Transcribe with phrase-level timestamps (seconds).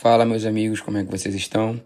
[0.00, 1.78] Fala, meus amigos, como é que vocês estão?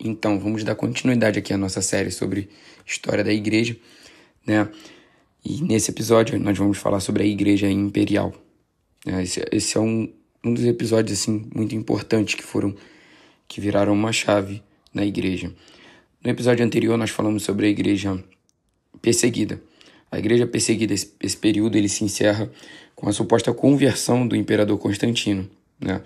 [0.00, 2.48] Então, vamos dar continuidade aqui à nossa série sobre
[2.84, 3.76] história da igreja,
[4.44, 4.68] né?
[5.44, 8.34] E nesse episódio nós vamos falar sobre a igreja imperial.
[9.06, 10.12] É, esse, esse é um,
[10.44, 12.74] um dos episódios assim muito importantes que foram
[13.46, 14.60] que viraram uma chave
[14.92, 15.54] na igreja.
[16.24, 18.20] No episódio anterior nós falamos sobre a igreja
[19.00, 19.62] perseguida.
[20.10, 22.50] A igreja perseguida, esse, esse período ele se encerra
[22.96, 25.48] com a suposta conversão do imperador Constantino,
[25.78, 26.02] né?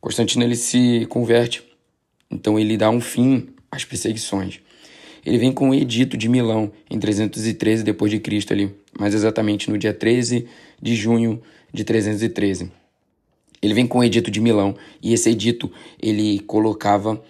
[0.00, 1.62] Constantino ele se converte,
[2.30, 4.60] então ele dá um fim às perseguições.
[5.24, 9.70] Ele vem com o Edito de Milão em 313 depois de Cristo ali, mais exatamente
[9.70, 10.46] no dia 13
[10.80, 12.70] de junho de 313.
[13.60, 17.22] Ele vem com o Edito de Milão e esse edito ele colocava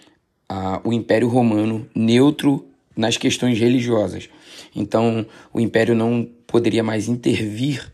[0.48, 4.28] ah, o Império Romano neutro nas questões religiosas.
[4.76, 7.92] Então o Império não poderia mais intervir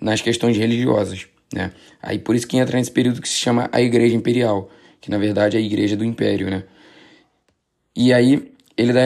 [0.00, 1.26] nas questões religiosas.
[1.52, 1.72] Né?
[2.02, 4.70] Aí por isso que entra nesse período que se chama a Igreja Imperial,
[5.00, 6.64] que na verdade é a Igreja do Império, né?
[7.94, 9.00] E aí ele dá,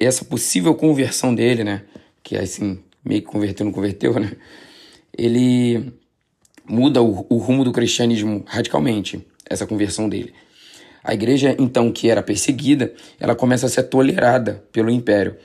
[0.00, 1.82] essa possível conversão dele, né?
[2.22, 4.32] Que assim, meio que converteu, não converteu, né?
[5.16, 5.92] Ele
[6.64, 10.32] muda o, o rumo do cristianismo radicalmente, essa conversão dele.
[11.02, 15.36] A igreja, então, que era perseguida, ela começa a ser tolerada pelo império.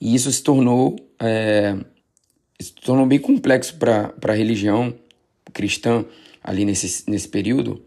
[0.00, 1.74] E isso se tornou, é,
[2.60, 4.94] se tornou bem complexo para a religião
[5.52, 6.04] cristã
[6.42, 7.82] ali nesse, nesse período,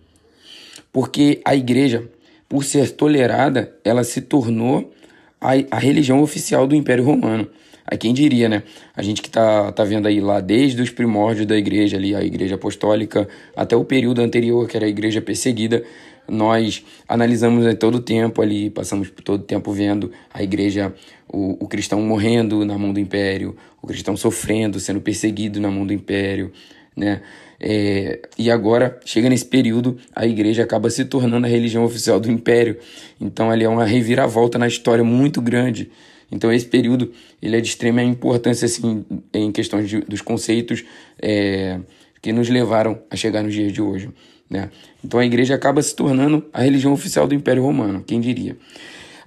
[0.92, 2.08] porque a igreja,
[2.48, 4.94] por ser tolerada, ela se tornou
[5.40, 7.48] a, a religião oficial do Império Romano.
[7.86, 8.64] A quem diria, né?
[8.96, 12.24] A gente que tá, tá vendo aí lá desde os primórdios da igreja ali, a
[12.24, 15.84] igreja apostólica, até o período anterior, que era a igreja perseguida,
[16.28, 20.94] nós analisamos né, todo o tempo ali, passamos todo o tempo vendo a igreja,
[21.28, 25.86] o, o cristão morrendo na mão do império, o cristão sofrendo, sendo perseguido na mão
[25.86, 26.52] do império,
[26.96, 27.22] né?
[27.64, 32.32] É, e agora, chega nesse período, a igreja acaba se tornando a religião oficial do
[32.32, 32.78] império.
[33.20, 35.92] Então, ali é uma reviravolta na história muito grande.
[36.32, 40.84] Então, esse período ele é de extrema importância assim, em questões de, dos conceitos
[41.22, 41.80] é,
[42.22, 44.10] que nos levaram a chegar nos dias de hoje.
[44.50, 44.72] Né?
[45.04, 48.58] Então, a igreja acaba se tornando a religião oficial do Império Romano, quem diria.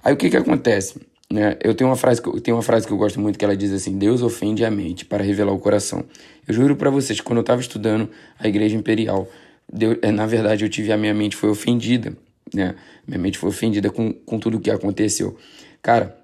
[0.03, 0.99] Aí, o que, que acontece?
[1.31, 1.57] Né?
[1.63, 3.57] Eu tenho uma frase que eu tenho uma frase que eu gosto muito que ela
[3.57, 6.05] diz assim: Deus ofende a mente para revelar o coração.
[6.47, 9.27] Eu juro para vocês, quando eu estava estudando a Igreja Imperial,
[9.71, 12.15] Deus, é, na verdade eu tive a minha mente foi ofendida,
[12.53, 12.75] né?
[13.07, 15.35] Minha mente foi ofendida com, com tudo o que aconteceu.
[15.81, 16.15] Cara,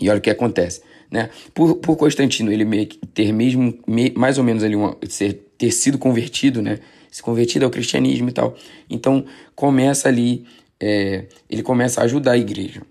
[0.00, 1.30] e olha o que acontece, né?
[1.52, 5.98] Por, por Constantino ele ter mesmo me, mais ou menos ali uma, ser, ter sido
[5.98, 6.78] convertido, né?
[7.10, 8.56] Se convertido ao cristianismo e tal.
[8.88, 9.24] Então
[9.56, 10.46] começa ali,
[10.78, 12.82] é, ele começa a ajudar a igreja.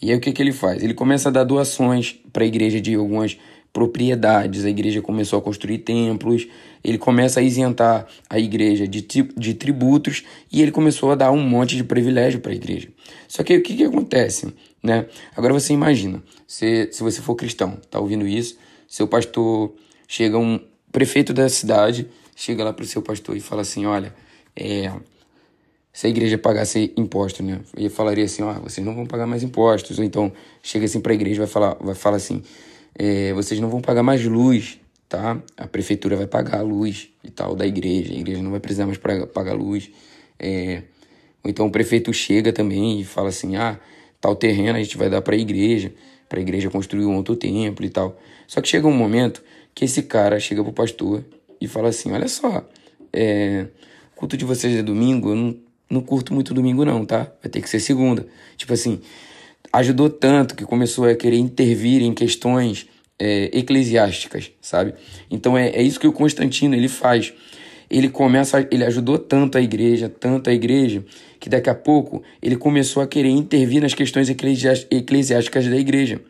[0.00, 0.82] E aí o que, que ele faz?
[0.82, 3.38] Ele começa a dar doações para a igreja de algumas
[3.72, 6.48] propriedades, a igreja começou a construir templos,
[6.82, 11.40] ele começa a isentar a igreja de, de tributos e ele começou a dar um
[11.40, 12.88] monte de privilégio para a igreja.
[13.28, 14.52] Só que o que, que acontece?
[14.82, 15.06] Né?
[15.36, 19.72] Agora você imagina, se, se você for cristão, tá ouvindo isso, seu pastor
[20.08, 20.58] chega um
[20.90, 24.12] prefeito da cidade, chega lá para o seu pastor e fala assim, olha,
[24.56, 24.90] é,
[25.92, 27.60] se a igreja pagasse imposto, né?
[27.76, 29.98] E falaria assim, ó, oh, vocês não vão pagar mais impostos.
[29.98, 32.42] Ou então chega assim para a igreja vai falar, vai falar assim,
[32.94, 34.78] é, vocês não vão pagar mais luz,
[35.08, 35.40] tá?
[35.56, 38.12] A prefeitura vai pagar a luz e tal da igreja.
[38.12, 39.90] A igreja não vai precisar mais pagar luz.
[40.38, 40.82] É,
[41.42, 43.78] ou então o prefeito chega também e fala assim, ah,
[44.20, 45.92] tal terreno a gente vai dar para a igreja,
[46.28, 48.18] para a igreja construir um outro templo e tal.
[48.46, 49.42] Só que chega um momento
[49.74, 51.24] que esse cara chega pro pastor
[51.60, 52.64] e fala assim, olha só,
[53.12, 53.66] é,
[54.14, 57.30] culto de vocês é domingo, eu não não curto muito domingo, não, tá?
[57.42, 58.26] Vai ter que ser segunda.
[58.56, 59.00] Tipo assim,
[59.72, 62.86] ajudou tanto que começou a querer intervir em questões
[63.18, 64.94] é, eclesiásticas, sabe?
[65.30, 67.32] Então é, é isso que o Constantino ele faz.
[67.90, 71.04] Ele começa, ele ajudou tanto a igreja, tanto a igreja,
[71.40, 76.20] que daqui a pouco ele começou a querer intervir nas questões eclesiásticas da igreja.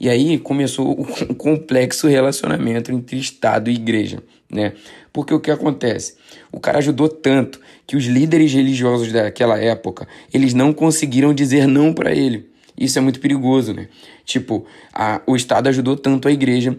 [0.00, 4.72] E aí começou um complexo relacionamento entre Estado e igreja, né?
[5.12, 6.14] Porque o que acontece?
[6.52, 11.92] O cara ajudou tanto que os líderes religiosos daquela época, eles não conseguiram dizer não
[11.92, 12.48] para ele.
[12.78, 13.88] Isso é muito perigoso, né?
[14.24, 16.78] Tipo, a, o Estado ajudou tanto a igreja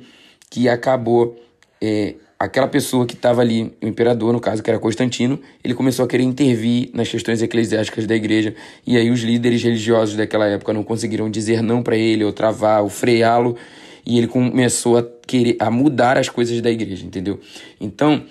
[0.49, 1.37] que acabou
[1.81, 6.05] é, aquela pessoa que estava ali, o imperador, no caso, que era Constantino, ele começou
[6.05, 8.55] a querer intervir nas questões eclesiásticas da igreja,
[8.87, 12.81] e aí os líderes religiosos daquela época não conseguiram dizer não para ele, ou travar,
[12.81, 13.57] ou freá-lo,
[14.05, 17.39] e ele começou a querer a mudar as coisas da igreja, entendeu?
[17.79, 18.25] Então,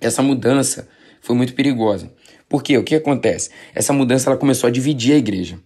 [0.00, 0.88] essa mudança
[1.20, 2.10] foi muito perigosa.
[2.48, 3.50] Porque o que acontece?
[3.74, 5.58] Essa mudança ela começou a dividir a igreja.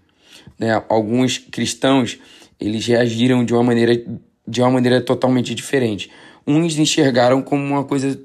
[0.58, 0.82] Né?
[0.88, 2.19] Alguns cristãos
[2.58, 4.02] eles reagiram de uma maneira
[4.46, 6.11] de uma maneira totalmente diferente.
[6.47, 8.21] Uns enxergaram como uma coisa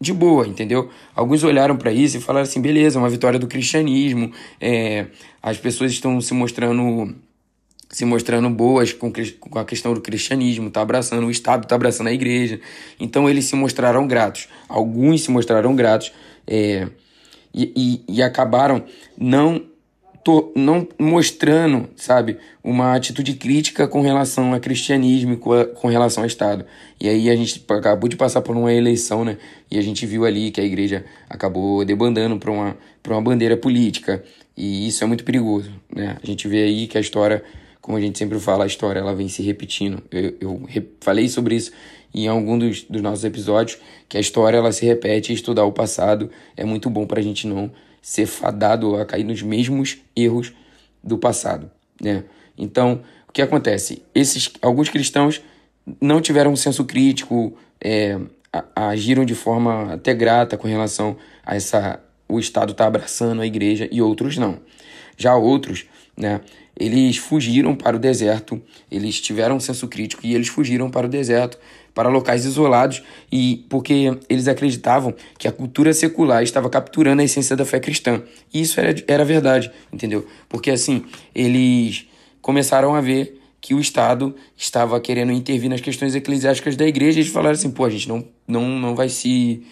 [0.00, 0.90] de boa, entendeu?
[1.14, 5.06] Alguns olharam para isso e falaram assim, beleza, uma vitória do cristianismo, é,
[5.40, 7.14] as pessoas estão se mostrando
[7.88, 12.06] se mostrando boas com, com a questão do cristianismo, tá abraçando o Estado, tá abraçando
[12.06, 12.58] a igreja.
[12.98, 14.48] Então eles se mostraram gratos.
[14.66, 16.10] Alguns se mostraram gratos
[16.46, 16.88] é,
[17.52, 18.82] e, e, e acabaram
[19.16, 19.62] não
[20.24, 26.22] tô não mostrando, sabe, uma atitude crítica com relação ao cristianismo, com, a, com relação
[26.22, 26.64] ao Estado.
[27.00, 29.36] E aí a gente acabou de passar por uma eleição, né?
[29.70, 32.76] E a gente viu ali que a igreja acabou debandando para uma,
[33.06, 34.22] uma bandeira política.
[34.56, 36.16] E isso é muito perigoso, né?
[36.22, 37.42] A gente vê aí que a história,
[37.80, 40.02] como a gente sempre fala, a história ela vem se repetindo.
[40.10, 40.68] Eu, eu
[41.00, 41.72] falei sobre isso
[42.14, 43.78] em algum dos, dos nossos episódios,
[44.08, 47.22] que a história ela se repete e estudar o passado é muito bom para a
[47.22, 47.72] gente não
[48.02, 50.52] ser fadado a cair nos mesmos erros
[51.02, 51.70] do passado,
[52.00, 52.24] né?
[52.58, 54.02] Então, o que acontece?
[54.14, 55.40] Esses alguns cristãos
[56.00, 58.18] não tiveram um senso crítico, é,
[58.76, 63.88] agiram de forma até grata com relação a essa o Estado está abraçando a igreja
[63.90, 64.58] e outros não.
[65.16, 65.84] Já outros,
[66.16, 66.40] né,
[66.78, 68.60] eles fugiram para o deserto,
[68.90, 71.58] eles tiveram um senso crítico e eles fugiram para o deserto
[71.94, 77.54] para locais isolados e porque eles acreditavam que a cultura secular estava capturando a essência
[77.54, 78.22] da fé cristã.
[78.52, 80.26] E isso era, era verdade, entendeu?
[80.48, 81.04] Porque assim,
[81.34, 82.06] eles
[82.40, 87.22] começaram a ver que o Estado estava querendo intervir nas questões eclesiásticas da igreja e
[87.22, 89.62] eles falaram assim, pô, a gente não, não, não vai se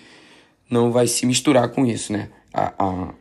[0.70, 2.28] não vai se misturar com isso, né?
[2.54, 3.14] A, a,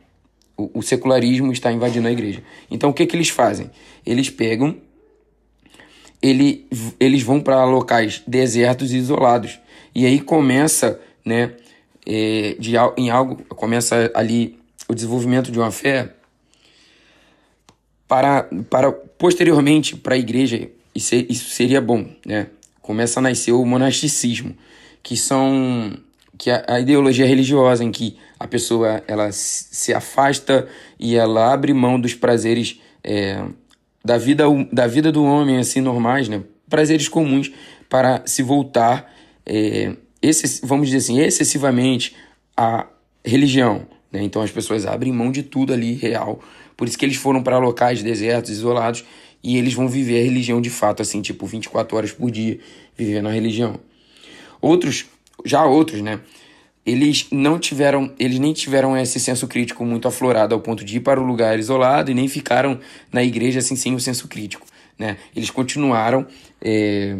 [0.60, 2.42] o, o secularismo está invadindo a igreja.
[2.70, 3.70] Então o que, que eles fazem?
[4.04, 4.76] Eles pegam
[6.22, 6.66] ele,
[6.98, 9.58] eles vão para locais desertos e isolados.
[9.94, 11.54] E aí começa, né,
[12.06, 14.58] é, de, em algo, começa ali
[14.88, 16.14] o desenvolvimento de uma fé
[18.06, 22.48] para, para posteriormente para a igreja, isso, isso seria bom, né?
[22.82, 24.56] Começa a nascer o monasticismo,
[25.02, 25.96] que são
[26.40, 30.66] que a, a, ideologia religiosa em que a pessoa ela se afasta
[30.98, 33.44] e ela abre mão dos prazeres é,
[34.02, 36.42] da vida, da vida do homem, assim, normais, né?
[36.66, 37.52] Prazeres comuns
[37.90, 39.12] para se voltar,
[39.44, 42.16] é, esse, vamos dizer assim, excessivamente
[42.56, 42.86] à
[43.22, 44.22] religião, né?
[44.22, 46.40] Então as pessoas abrem mão de tudo ali real.
[46.74, 49.04] Por isso que eles foram para locais desertos, isolados,
[49.42, 52.58] e eles vão viver a religião de fato, assim, tipo 24 horas por dia,
[52.96, 53.78] vivendo a religião.
[54.58, 55.04] Outros,
[55.44, 56.20] já outros, né?
[56.84, 61.00] eles não tiveram, eles nem tiveram esse senso crítico muito aflorado ao ponto de ir
[61.00, 62.80] para o lugar isolado e nem ficaram
[63.12, 64.66] na igreja assim sem o senso crítico,
[64.98, 65.16] né?
[65.36, 66.26] Eles continuaram,
[66.60, 67.16] é,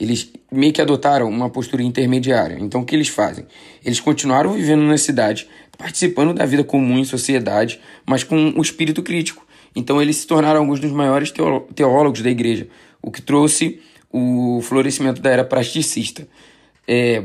[0.00, 2.56] eles meio que adotaram uma postura intermediária.
[2.58, 3.46] Então o que eles fazem?
[3.84, 5.46] Eles continuaram vivendo na cidade,
[5.76, 9.46] participando da vida comum em sociedade, mas com o espírito crítico.
[9.74, 11.30] Então eles se tornaram alguns dos maiores
[11.74, 12.66] teólogos da igreja,
[13.02, 13.78] o que trouxe
[14.10, 16.26] o florescimento da era prasticista.
[16.86, 17.24] É,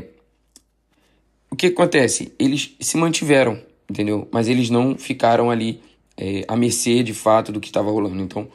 [1.50, 2.32] o que acontece?
[2.38, 4.28] Eles se mantiveram, entendeu?
[4.32, 5.80] Mas eles não ficaram ali
[6.16, 8.20] é, à mercê de fato do que estava rolando.
[8.22, 8.48] Então,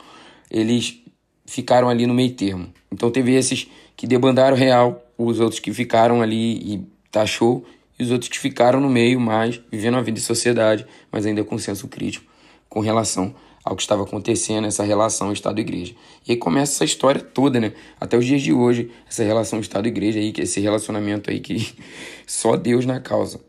[0.49, 0.99] eles
[1.45, 2.73] ficaram ali no meio termo.
[2.91, 7.65] Então, teve esses que debandaram real, os outros que ficaram ali e taxou,
[7.97, 11.43] e os outros que ficaram no meio, mais vivendo a vida de sociedade, mas ainda
[11.43, 12.27] com senso crítico
[12.69, 13.33] com relação
[13.67, 15.93] ao que estava acontecendo, essa relação Estado-Igreja.
[16.25, 17.73] E aí começa essa história toda, né?
[17.99, 21.75] Até os dias de hoje, essa relação Estado-Igreja aí, esse relacionamento aí que
[22.25, 23.41] só Deus na causa.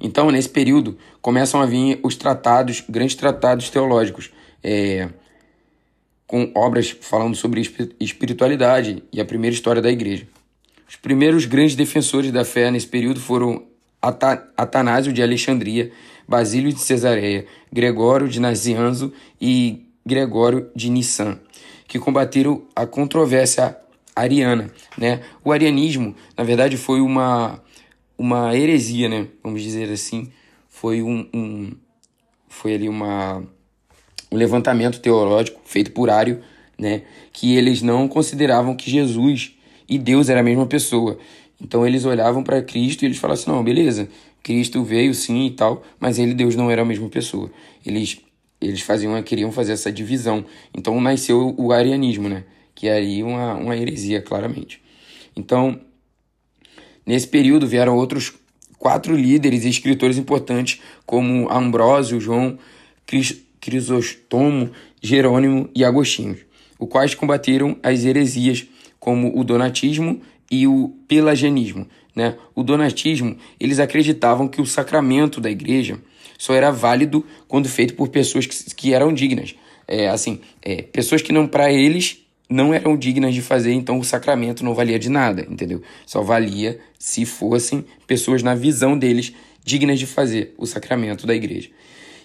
[0.00, 4.30] Então, nesse período, começam a vir os tratados, grandes tratados teológicos,
[4.62, 5.08] é,
[6.24, 7.60] com obras falando sobre
[7.98, 10.26] espiritualidade e a primeira história da igreja.
[10.88, 13.66] Os primeiros grandes defensores da fé nesse período foram
[14.56, 15.90] Atanásio de Alexandria,
[16.26, 21.38] Basílio de Cesareia, Gregório de Nazianzo e Gregório de Nissan,
[21.86, 23.76] que combateram a controvérsia
[24.14, 24.70] ariana.
[24.96, 25.20] Né?
[25.44, 27.62] O arianismo, na verdade, foi uma,
[28.16, 29.28] uma heresia, né?
[29.42, 30.30] vamos dizer assim.
[30.68, 31.72] Foi um, um
[32.48, 33.42] foi ali uma,
[34.30, 36.40] um levantamento teológico feito por Ario,
[36.78, 37.02] né?
[37.32, 39.54] que eles não consideravam que Jesus
[39.88, 41.18] e Deus era a mesma pessoa.
[41.60, 44.08] Então eles olhavam para Cristo e eles falavam assim: não, beleza,
[44.42, 47.50] Cristo veio sim e tal, mas ele Deus não era a mesma pessoa.
[47.84, 48.20] Eles
[48.62, 50.44] eles faziam, queriam fazer essa divisão.
[50.76, 52.44] Então nasceu o arianismo, né?
[52.74, 54.80] Que é aí uma, uma heresia, claramente.
[55.36, 55.80] Então,
[57.04, 58.32] nesse período vieram outros
[58.78, 62.58] quatro líderes e escritores importantes, como Ambrósio, João,
[63.06, 64.70] Cris, Crisóstomo,
[65.00, 66.36] Jerônimo e Agostinho,
[66.78, 68.66] os quais combateram as heresias
[68.98, 70.20] como o donatismo
[70.50, 71.86] e o pelagianismo.
[72.14, 72.36] Né?
[72.54, 75.98] O donatismo, eles acreditavam que o sacramento da igreja
[76.38, 79.54] só era válido quando feito por pessoas que, que eram dignas.
[79.86, 84.04] É, assim, é, pessoas que não, para eles, não eram dignas de fazer, então o
[84.04, 85.82] sacramento não valia de nada, entendeu?
[86.06, 89.32] Só valia se fossem pessoas na visão deles
[89.64, 91.70] dignas de fazer o sacramento da igreja.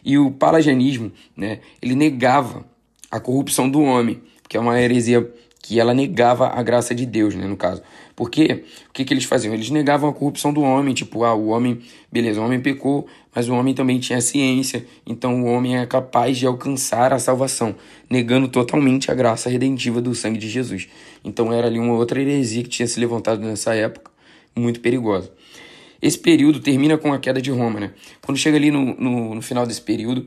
[0.03, 2.65] E o pelagianismo, né, ele negava
[3.10, 5.29] a corrupção do homem, que é uma heresia
[5.62, 7.82] que ela negava a graça de Deus, né, no caso.
[8.17, 9.53] Porque o que, que eles faziam?
[9.53, 11.79] Eles negavam a corrupção do homem, tipo, ah, o homem,
[12.12, 16.36] beleza, o homem pecou, mas o homem também tinha ciência, então o homem é capaz
[16.36, 17.75] de alcançar a salvação,
[18.09, 20.89] negando totalmente a graça redentiva do sangue de Jesus.
[21.24, 24.09] Então era ali uma outra heresia que tinha se levantado nessa época,
[24.55, 25.31] muito perigosa.
[26.01, 27.91] Esse período termina com a queda de Roma, né?
[28.25, 30.25] Quando chega ali no, no, no final desse período,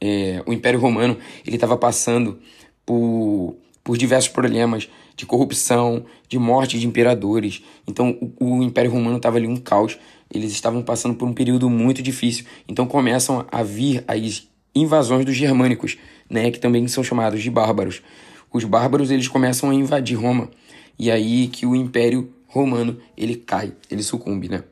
[0.00, 2.38] é, o Império Romano ele estava passando
[2.86, 7.62] por, por diversos problemas de corrupção, de morte de imperadores.
[7.86, 9.98] Então o, o Império Romano estava ali um caos.
[10.32, 12.46] Eles estavam passando por um período muito difícil.
[12.66, 15.98] Então começam a vir as invasões dos germânicos,
[16.28, 18.02] né, que também são chamados de bárbaros.
[18.50, 20.50] Os bárbaros eles começam a invadir Roma.
[20.98, 24.62] E aí que o Império romano, ele cai, ele sucumbe, né?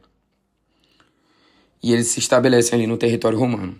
[1.82, 3.76] E ele se estabelece ali no território romano.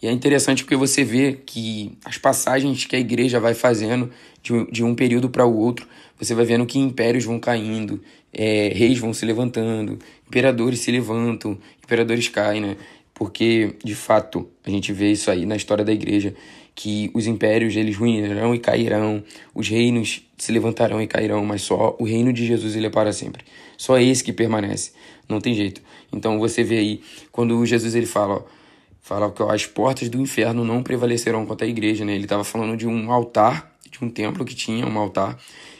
[0.00, 4.10] E é interessante porque você vê que as passagens que a igreja vai fazendo
[4.42, 5.86] de, de um período para o outro,
[6.18, 8.00] você vai vendo que impérios vão caindo,
[8.32, 12.76] é, reis vão se levantando, imperadores se levantam, imperadores caem, né?
[13.14, 16.34] Porque, de fato, a gente vê isso aí na história da igreja,
[16.74, 19.24] que os impérios eles ruinarão e cairão,
[19.54, 23.14] os reinos se levantarão e cairão, mas só o reino de Jesus ele é para
[23.14, 23.42] sempre.
[23.78, 24.92] Só esse que permanece,
[25.26, 25.80] não tem jeito.
[26.12, 27.00] Então você vê aí
[27.32, 28.42] quando Jesus ele fala, ó,
[29.06, 32.12] fala que as portas do inferno não prevalecerão contra a igreja, né?
[32.12, 35.38] Ele estava falando de um altar, de um templo que tinha um altar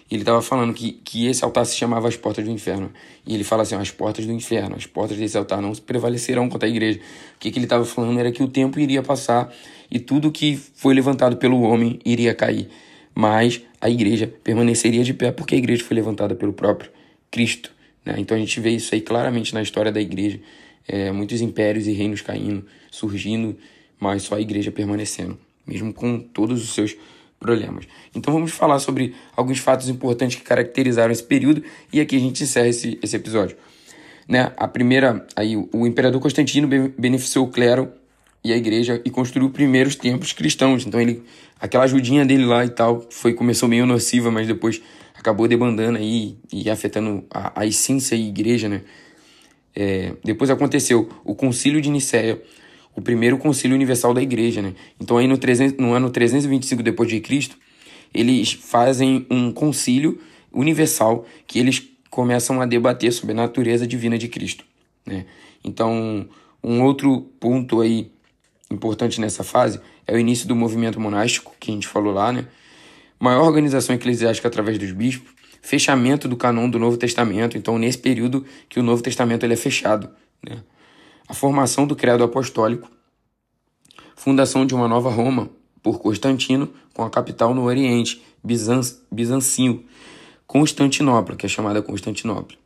[0.09, 2.93] e ele estava falando que, que esse altar se chamava as portas do inferno.
[3.27, 6.69] E ele fala assim: as portas do inferno, as portas desse altar não prevalecerão contra
[6.69, 7.01] a igreja.
[7.35, 9.53] O que, que ele estava falando era que o tempo iria passar
[9.91, 12.69] e tudo que foi levantado pelo homem iria cair.
[13.13, 16.93] Mas a igreja permaneceria de pé porque a igreja foi levantada pelo próprio
[17.29, 17.73] Cristo.
[18.05, 18.15] Né?
[18.19, 20.39] Então a gente vê isso aí claramente na história da igreja.
[20.89, 23.57] É, muitos impérios e reinos caindo, surgindo,
[23.99, 26.97] mas só a igreja permanecendo, mesmo com todos os seus
[27.39, 27.87] problemas.
[28.15, 31.63] Então vamos falar sobre alguns fatos importantes que caracterizaram esse período
[31.93, 33.57] e aqui a gente encerra esse, esse episódio.
[34.29, 34.53] Né?
[34.57, 37.93] A primeira, aí o imperador Constantino beneficiou o clero
[38.43, 40.87] e a igreja e construiu os primeiros templos cristãos.
[40.87, 41.23] Então ele,
[41.61, 44.81] aquela ajudinha dele lá e tal, foi começou meio nociva, mas depois
[45.15, 48.83] acabou debandando aí e afetando a, a essência e igreja, né?
[49.77, 52.43] É, depois aconteceu o Concílio de Nicéia,
[52.95, 54.75] o primeiro concílio universal da igreja, né?
[54.99, 57.59] Então aí no, 300, no ano 325 depois de Cristo,
[58.15, 60.19] eles fazem um concílio
[60.51, 64.65] universal que eles começam a debater sobre a natureza divina de Cristo,
[65.05, 65.27] né?
[65.63, 66.27] Então,
[66.65, 68.11] um outro ponto aí
[68.71, 72.47] importante nessa fase é o início do movimento monástico, que a gente falou lá, né?
[73.21, 75.33] Maior organização eclesiástica através dos bispos,
[75.67, 79.57] fechamento do canon do Novo Testamento, então nesse período que o Novo Testamento ele é
[79.57, 80.09] fechado,
[80.41, 80.63] né?
[81.29, 82.89] a formação do credo apostólico,
[84.15, 85.51] fundação de uma nova Roma
[85.83, 88.81] por Constantino, com a capital no Oriente, Bizan
[90.47, 92.57] Constantinopla, que é chamada Constantinopla.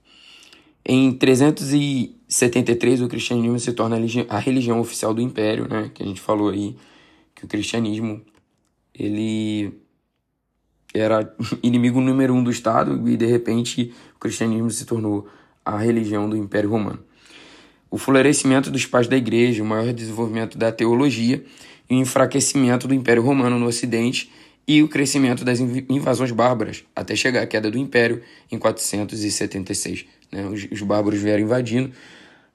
[0.85, 3.97] Em 373, o cristianismo se torna
[4.29, 5.91] a religião oficial do império, né?
[5.95, 6.77] Que a gente falou aí
[7.35, 8.21] que o cristianismo
[8.95, 9.73] ele
[10.95, 11.33] era
[11.63, 15.29] inimigo número um do Estado e de repente o cristianismo se tornou
[15.65, 17.11] a religião do Império Romano
[17.91, 21.43] o florescimento dos pais da igreja, o maior desenvolvimento da teologia
[21.89, 24.31] e o enfraquecimento do Império Romano no Ocidente
[24.67, 30.05] e o crescimento das invasões bárbaras, até chegar à queda do Império em 476.
[30.31, 30.47] Né?
[30.47, 31.91] Os, os bárbaros vieram invadindo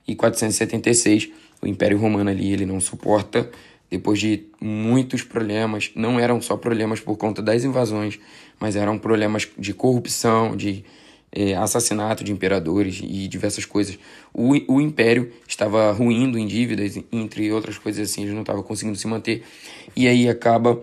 [0.07, 1.29] e 476
[1.61, 3.49] o Império Romano ali ele não suporta
[3.95, 8.19] depois de muitos problemas, não eram só problemas por conta das invasões,
[8.59, 10.83] mas eram problemas de corrupção, de
[11.31, 13.97] é, assassinato de imperadores e diversas coisas.
[14.33, 18.97] O, o império estava ruindo em dívidas, entre outras coisas assim, ele não estava conseguindo
[18.97, 19.43] se manter,
[19.95, 20.81] e aí acaba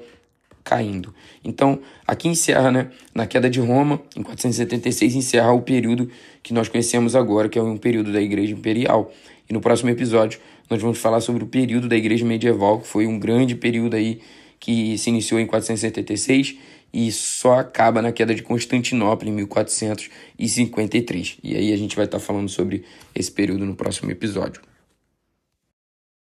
[0.65, 1.15] caindo.
[1.45, 6.09] Então, aqui encerra, né, na queda de Roma, em 476, encerra o período
[6.43, 9.13] que nós conhecemos agora, que é um período da Igreja Imperial.
[9.51, 10.41] E no próximo episódio,
[10.73, 14.23] nós vamos falar sobre o período da Igreja Medieval, que foi um grande período aí
[14.59, 16.57] que se iniciou em 476
[16.93, 21.37] e só acaba na queda de Constantinopla em 1453.
[21.45, 24.63] E aí a gente vai estar falando sobre esse período no próximo episódio.